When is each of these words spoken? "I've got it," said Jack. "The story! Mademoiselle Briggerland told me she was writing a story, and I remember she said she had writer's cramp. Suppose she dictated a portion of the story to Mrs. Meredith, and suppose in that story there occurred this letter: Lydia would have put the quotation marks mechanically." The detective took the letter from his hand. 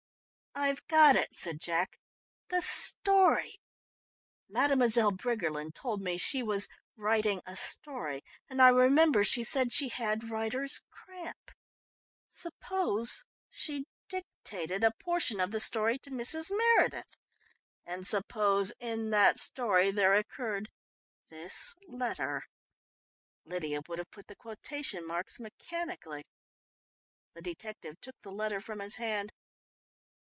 "I've 0.53 0.85
got 0.89 1.15
it," 1.15 1.33
said 1.33 1.61
Jack. 1.61 1.97
"The 2.49 2.61
story! 2.61 3.61
Mademoiselle 4.49 5.13
Briggerland 5.13 5.73
told 5.75 6.01
me 6.01 6.17
she 6.17 6.43
was 6.43 6.67
writing 6.97 7.41
a 7.45 7.55
story, 7.55 8.21
and 8.49 8.61
I 8.61 8.67
remember 8.67 9.23
she 9.23 9.45
said 9.45 9.71
she 9.71 9.87
had 9.87 10.29
writer's 10.29 10.81
cramp. 10.91 11.51
Suppose 12.29 13.23
she 13.49 13.87
dictated 14.09 14.83
a 14.83 14.91
portion 14.99 15.39
of 15.39 15.51
the 15.51 15.61
story 15.61 15.97
to 15.99 16.11
Mrs. 16.11 16.51
Meredith, 16.51 17.15
and 17.85 18.05
suppose 18.05 18.73
in 18.77 19.09
that 19.11 19.37
story 19.39 19.89
there 19.89 20.13
occurred 20.13 20.69
this 21.29 21.75
letter: 21.87 22.43
Lydia 23.45 23.81
would 23.87 23.99
have 23.99 24.11
put 24.11 24.27
the 24.27 24.35
quotation 24.35 25.07
marks 25.07 25.39
mechanically." 25.39 26.25
The 27.35 27.41
detective 27.41 28.01
took 28.01 28.21
the 28.21 28.31
letter 28.33 28.59
from 28.59 28.79
his 28.81 28.95
hand. 28.97 29.31